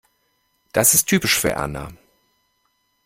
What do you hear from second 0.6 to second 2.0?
Das ist typisch für Erna.